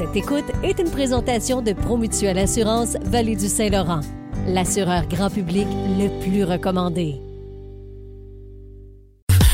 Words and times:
Cette 0.00 0.16
écoute 0.16 0.46
est 0.62 0.78
une 0.78 0.90
présentation 0.90 1.60
de 1.60 1.74
Promutuelle 1.74 2.38
Assurance 2.38 2.96
Vallée 3.02 3.36
du 3.36 3.48
Saint-Laurent, 3.48 4.00
l'assureur 4.46 5.06
grand 5.06 5.28
public 5.28 5.66
le 5.98 6.08
plus 6.22 6.42
recommandé. 6.42 7.16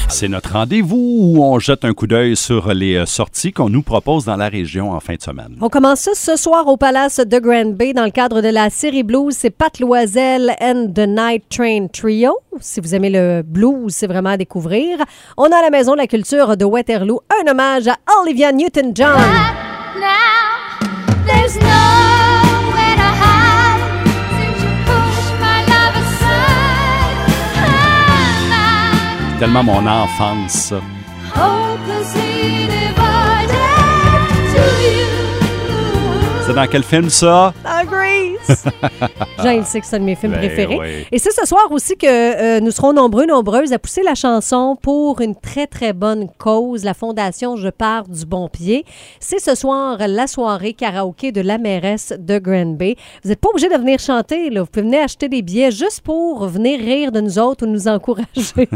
C'est 0.08 0.28
notre 0.28 0.52
rendez-vous 0.52 1.18
où 1.20 1.42
on 1.42 1.58
jette 1.58 1.84
un 1.84 1.92
coup 1.94 2.06
d'œil 2.06 2.36
sur 2.36 2.72
les 2.72 2.94
euh, 2.94 3.06
sorties 3.06 3.52
qu'on 3.52 3.68
nous 3.68 3.82
propose 3.82 4.24
dans 4.24 4.36
la 4.36 4.48
région 4.48 4.92
en 4.92 5.00
fin 5.00 5.16
de 5.16 5.20
semaine. 5.20 5.56
On 5.60 5.68
commence 5.68 6.02
ça 6.02 6.12
ce 6.14 6.36
soir 6.36 6.68
au 6.68 6.76
Palace 6.76 7.18
de 7.18 7.38
Grand 7.40 7.74
Bay 7.74 7.92
dans 7.92 8.04
le 8.04 8.12
cadre 8.12 8.40
de 8.40 8.48
la 8.48 8.70
série 8.70 9.02
blues. 9.02 9.34
C'est 9.36 9.50
Pat 9.50 9.80
Loisel 9.80 10.54
and 10.60 10.92
the 10.94 11.08
Night 11.08 11.42
Train 11.48 11.88
Trio. 11.88 12.38
Si 12.60 12.78
vous 12.78 12.94
aimez 12.94 13.10
le 13.10 13.42
blues, 13.42 13.92
c'est 13.92 14.06
vraiment 14.06 14.30
à 14.30 14.36
découvrir. 14.36 14.98
On 15.36 15.50
a 15.50 15.56
à 15.56 15.62
la 15.62 15.70
Maison 15.70 15.94
de 15.94 15.98
la 15.98 16.06
Culture 16.06 16.56
de 16.56 16.64
Waterloo 16.64 17.20
un 17.42 17.50
hommage 17.50 17.88
à 17.88 17.96
Olivia 18.22 18.52
Newton-John. 18.52 19.16
Tellement 29.38 29.62
mon 29.62 29.86
enfance. 29.86 30.52
ça. 30.52 30.80
C'est 36.46 36.54
dans 36.54 36.66
quel 36.68 36.84
film 36.84 37.10
ça? 37.10 37.52
Ah, 37.64 37.82
Grease! 37.84 38.64
Jean, 39.42 39.50
il 39.50 39.64
sait 39.64 39.80
que 39.80 39.86
c'est 39.86 39.96
un 39.96 39.98
de 39.98 40.04
mes 40.04 40.14
films 40.14 40.32
Ben 40.32 40.38
préférés. 40.38 40.78
oui. 40.78 41.06
Et 41.10 41.18
c'est 41.18 41.32
ce 41.32 41.44
soir 41.44 41.66
aussi 41.72 41.96
que 41.96 42.06
euh, 42.06 42.60
nous 42.60 42.70
serons 42.70 42.92
nombreux, 42.92 43.26
nombreuses 43.26 43.72
à 43.72 43.80
pousser 43.80 44.04
la 44.04 44.14
chanson 44.14 44.76
pour 44.80 45.20
une 45.20 45.34
très, 45.34 45.66
très 45.66 45.92
bonne 45.92 46.28
cause, 46.38 46.84
la 46.84 46.94
Fondation 46.94 47.56
Je 47.56 47.68
pars 47.68 48.06
du 48.06 48.24
bon 48.24 48.48
pied. 48.48 48.84
C'est 49.18 49.40
ce 49.40 49.56
soir 49.56 49.98
la 50.06 50.28
soirée 50.28 50.72
karaoké 50.72 51.32
de 51.32 51.40
la 51.40 51.58
mairesse 51.58 52.12
de 52.16 52.38
Grand 52.38 52.76
Bay. 52.76 52.94
Vous 53.24 53.30
n'êtes 53.30 53.40
pas 53.40 53.48
obligé 53.48 53.68
de 53.68 53.74
venir 53.76 53.98
chanter, 53.98 54.48
là. 54.50 54.60
Vous 54.60 54.68
pouvez 54.68 54.82
venir 54.86 55.02
acheter 55.02 55.28
des 55.28 55.42
billets 55.42 55.72
juste 55.72 56.02
pour 56.02 56.46
venir 56.46 56.78
rire 56.78 57.10
de 57.10 57.20
nous 57.20 57.40
autres 57.40 57.66
ou 57.66 57.68
nous 57.68 57.88
encourager. 57.88 58.26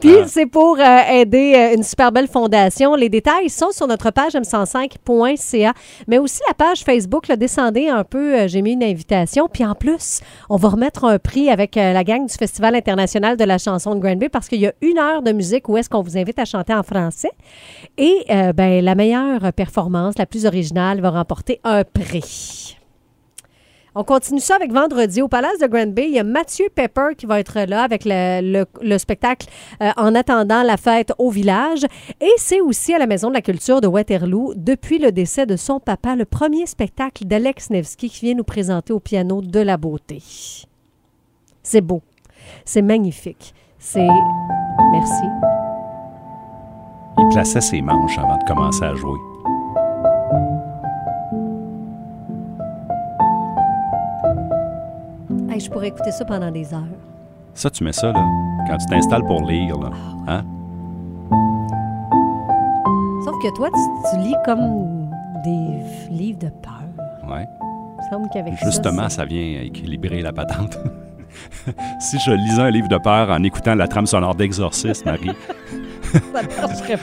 Puis 0.00 0.16
c'est 0.26 0.46
pour 0.46 0.78
euh, 0.80 0.98
aider 1.12 1.54
euh, 1.54 1.76
une 1.76 1.84
super 1.84 2.10
belle 2.10 2.28
fondation. 2.28 2.96
Les 2.96 3.08
détails 3.08 3.48
sont 3.50 3.70
sur 3.70 3.86
notre 3.86 4.10
page 4.10 4.32
m105.ca, 4.32 5.72
mais 6.08 6.18
aussi 6.18 6.40
la 6.48 6.54
page 6.54 6.71
Facebook. 6.80 7.28
Là, 7.28 7.36
descendez 7.36 7.88
un 7.88 8.04
peu, 8.04 8.40
euh, 8.40 8.48
j'ai 8.48 8.62
mis 8.62 8.72
une 8.72 8.82
invitation. 8.82 9.48
Puis 9.52 9.64
en 9.64 9.74
plus, 9.74 10.20
on 10.48 10.56
va 10.56 10.70
remettre 10.70 11.04
un 11.04 11.18
prix 11.18 11.50
avec 11.50 11.76
euh, 11.76 11.92
la 11.92 12.04
gang 12.04 12.26
du 12.26 12.34
Festival 12.34 12.74
international 12.74 13.36
de 13.36 13.44
la 13.44 13.58
chanson 13.58 13.94
de 13.94 14.00
Grand 14.00 14.16
Bay 14.16 14.28
parce 14.28 14.48
qu'il 14.48 14.60
y 14.60 14.66
a 14.66 14.72
une 14.80 14.98
heure 14.98 15.22
de 15.22 15.32
musique 15.32 15.68
où 15.68 15.76
est-ce 15.76 15.88
qu'on 15.88 16.02
vous 16.02 16.16
invite 16.16 16.38
à 16.38 16.44
chanter 16.44 16.74
en 16.74 16.82
français. 16.82 17.30
Et 17.98 18.24
euh, 18.30 18.52
ben, 18.52 18.84
la 18.84 18.94
meilleure 18.94 19.52
performance, 19.52 20.16
la 20.18 20.26
plus 20.26 20.46
originale, 20.46 21.00
va 21.00 21.10
remporter 21.10 21.60
un 21.64 21.84
prix. 21.84 22.76
On 23.94 24.04
continue 24.04 24.40
ça 24.40 24.56
avec 24.56 24.72
vendredi 24.72 25.20
au 25.20 25.28
Palace 25.28 25.58
de 25.60 25.66
Grand 25.66 25.86
Bay. 25.92 26.06
Il 26.08 26.14
y 26.14 26.18
a 26.18 26.24
Mathieu 26.24 26.66
Pepper 26.74 27.08
qui 27.16 27.26
va 27.26 27.38
être 27.40 27.60
là 27.68 27.82
avec 27.82 28.04
le, 28.06 28.40
le- 28.40 28.66
le 28.80 28.96
spectacle 28.98 29.48
euh, 29.82 29.90
En 29.98 30.14
attendant 30.14 30.62
la 30.62 30.78
fête 30.78 31.12
au 31.18 31.28
village. 31.30 31.84
Et 32.20 32.30
c'est 32.38 32.62
aussi 32.62 32.94
à 32.94 32.98
la 32.98 33.06
Maison 33.06 33.28
de 33.28 33.34
la 33.34 33.42
Culture 33.42 33.82
de 33.82 33.86
Waterloo, 33.86 34.54
depuis 34.56 34.98
le 34.98 35.12
décès 35.12 35.44
de 35.44 35.56
son 35.56 35.78
papa, 35.78 36.16
le 36.16 36.24
premier 36.24 36.64
spectacle 36.66 37.26
d'Alex 37.26 37.68
Nevsky 37.68 38.08
qui 38.08 38.24
vient 38.26 38.34
nous 38.34 38.44
présenter 38.44 38.94
au 38.94 39.00
piano 39.00 39.42
de 39.42 39.60
la 39.60 39.76
beauté. 39.76 40.22
C'est 41.62 41.82
beau. 41.82 42.00
C'est 42.64 42.82
magnifique. 42.82 43.54
C'est. 43.78 44.08
Merci. 44.92 45.22
Il 47.18 47.28
plaçait 47.30 47.60
ses 47.60 47.82
manches 47.82 48.16
avant 48.18 48.36
de 48.38 48.44
commencer 48.44 48.84
à 48.84 48.94
jouer. 48.94 49.18
Hey, 55.52 55.60
je 55.60 55.70
pourrais 55.70 55.88
écouter 55.88 56.10
ça 56.12 56.24
pendant 56.24 56.50
des 56.50 56.72
heures. 56.72 56.80
Ça, 57.52 57.68
tu 57.68 57.84
mets 57.84 57.92
ça, 57.92 58.10
là, 58.10 58.24
quand 58.66 58.78
tu 58.78 58.86
t'installes 58.86 59.24
pour 59.26 59.42
lire, 59.42 59.76
là. 59.78 59.90
Hein? 60.26 60.44
Sauf 63.22 63.34
que 63.42 63.54
toi, 63.54 63.68
tu, 63.68 63.80
tu 64.16 64.22
lis 64.28 64.34
comme 64.46 65.10
des 65.44 65.82
livres 66.10 66.38
de 66.38 66.48
peur. 66.48 67.28
Ouais. 67.30 67.46
Il 68.00 68.10
semble 68.10 68.28
qu'avec 68.30 68.58
ça, 68.58 68.64
Justement, 68.66 69.10
c'est- 69.10 69.16
ça 69.16 69.24
vient 69.26 69.60
équilibrer 69.62 70.22
la 70.22 70.32
patente. 70.32 70.78
si 72.00 72.18
je 72.18 72.30
lisais 72.30 72.62
un 72.62 72.70
livre 72.70 72.88
de 72.88 72.96
peur 72.96 73.28
en 73.28 73.42
écoutant 73.42 73.74
la 73.74 73.88
trame 73.88 74.06
sonore 74.06 74.34
d'Exorciste, 74.34 75.04
Marie, 75.04 75.26
ça. 75.28 75.76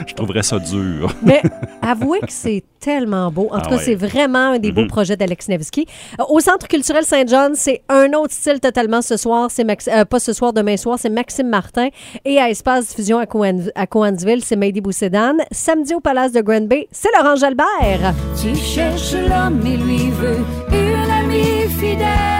Je 0.08 0.14
trouverais 0.14 0.44
ça 0.44 0.60
dur. 0.60 1.14
Mais 1.24 1.42
avouez 1.82 2.20
que 2.20 2.32
c'est 2.32 2.64
tellement 2.80 3.30
beau. 3.32 3.50
En 3.52 3.58
Ah 3.58 3.62
tout 3.62 3.70
cas, 3.72 3.76
ouais. 3.78 3.84
c'est 3.84 3.96
vraiment 3.96 4.54
un 4.54 4.60
des 4.60 4.72
beaux 4.72 4.82
Mhm. 4.82 4.88
projets 4.88 5.18
d'Alex 5.18 5.48
Nevsky. 5.50 5.86
Euh, 6.20 6.24
Au 6.30 6.40
Centre 6.40 6.68
culturel 6.68 7.04
Saint-John, 7.04 7.52
c'est 7.56 7.82
un 7.90 8.14
autre 8.14 8.34
style 8.34 8.60
totalement 8.60 9.02
ce 9.02 9.18
soir. 9.18 9.50
C'est 9.52 9.64
Max- 9.64 9.88
euh, 9.92 10.06
pas 10.06 10.20
ce 10.20 10.34
soir, 10.34 10.54
demain 10.54 10.78
soir, 10.78 10.98
c'est 11.00 11.10
Maxime 11.10 11.50
Martin. 11.50 11.90
Et 12.26 12.40
à 12.40 12.50
Espace 12.50 12.88
Diffusion 12.90 13.18
à, 13.20 13.26
Coan- 13.26 13.72
à 13.76 13.88
Coansville, 13.88 14.44
c'est 14.44 14.56
Mehdi 14.56 14.82
Boussédan. 14.82 15.34
Samedi 15.52 15.94
au 15.94 16.00
Palace 16.00 16.32
de 16.32 16.42
Grand 16.42 16.68
Bay, 16.68 16.88
c'est 16.92 17.10
Laurent 17.18 17.36
Jalbert. 17.36 18.14
Tu 18.42 18.56
cherches 18.56 19.14
l'homme 19.14 19.62
et 19.66 19.78
lui 19.78 20.10
veut 20.12 20.38
une 20.72 21.12
amie 21.12 21.68
fidèle. 21.70 22.39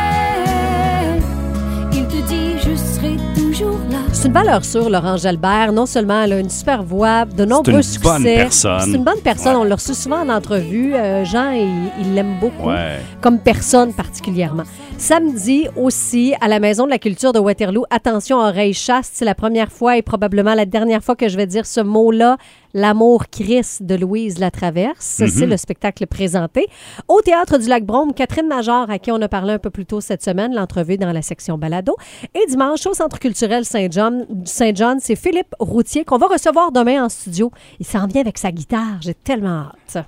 Une 4.30 4.36
valeur 4.36 4.64
sûre, 4.64 4.92
Laurent 4.92 5.18
Jalbert. 5.18 5.72
Non 5.72 5.88
seulement 5.88 6.22
elle 6.22 6.34
a 6.34 6.40
une 6.40 6.52
super 6.52 6.84
voix, 6.84 7.26
de 7.26 7.46
nombreux 7.46 7.78
une 7.78 7.82
succès. 7.82 8.08
bonne 8.08 8.24
personne. 8.24 8.82
C'est 8.82 8.92
une 8.92 9.04
bonne 9.04 9.22
personne. 9.24 9.56
Ouais. 9.56 9.62
On 9.62 9.64
l'a 9.64 9.74
reçu 9.74 9.96
souvent 9.96 10.20
en 10.22 10.30
entrevue. 10.30 10.94
Euh, 10.94 11.26
Jean, 11.26 11.50
il 11.50 11.90
il 12.00 12.14
l'aime 12.14 12.38
beaucoup. 12.40 12.68
Ouais. 12.70 13.00
comme 13.22 13.40
personne 13.40 13.92
particulièrement. 13.92 14.64
Samedi 15.00 15.68
aussi, 15.76 16.36
à 16.42 16.48
la 16.48 16.60
Maison 16.60 16.86
de 16.86 16.92
la 16.92 17.00
Culture 17.00 17.34
de 17.34 17.40
Waterloo, 17.40 17.86
attention, 17.90 18.38
oreille 18.38 18.74
chaste, 18.76 19.14
c'est 19.16 19.26
la 19.26 19.34
première 19.34 19.72
fois 19.72 19.98
et 19.98 20.04
probablement 20.04 20.54
la 20.54 20.66
dernière 20.66 21.04
fois 21.04 21.16
que 21.16 21.28
je 21.28 21.36
vais 21.36 21.48
dire 21.48 21.66
ce 21.66 21.80
mot-là, 21.82 22.38
L'amour 22.74 23.28
Christ 23.32 23.84
de 23.84 23.96
Louise 23.96 24.38
Latraverse. 24.38 25.24
C'est 25.28 25.46
le 25.46 25.58
spectacle 25.58 26.06
présenté. 26.08 26.68
Au 27.08 27.22
Théâtre 27.22 27.58
du 27.58 27.68
Lac-Brome, 27.68 28.14
Catherine 28.14 28.48
Major, 28.48 28.90
à 28.90 29.00
qui 29.00 29.12
on 29.12 29.22
a 29.22 29.28
parlé 29.28 29.54
un 29.54 29.60
peu 29.60 29.70
plus 29.70 29.86
tôt 29.86 30.02
cette 30.02 30.24
semaine, 30.24 30.54
l'entrevue 30.54 30.98
dans 30.98 31.12
la 31.12 31.22
section 31.22 31.58
balado. 31.58 31.96
Et 32.36 32.46
dimanche, 32.48 32.86
au 32.86 32.94
Centre 32.94 33.20
culturel 33.20 33.66
Saint-John, 33.66 34.26
Saint-John, 34.46 35.00
c'est 35.02 35.16
Philippe 35.16 35.56
Routier 35.60 36.06
qu'on 36.06 36.18
va 36.18 36.28
recevoir 36.28 36.72
demain 36.72 37.06
en 37.06 37.10
studio. 37.10 37.52
Il 37.80 37.86
s'en 37.86 38.06
vient 38.08 38.22
avec 38.22 38.38
sa 38.38 38.52
guitare. 38.52 39.02
J'ai 39.02 39.16
tellement 39.16 39.70
hâte. 39.96 40.06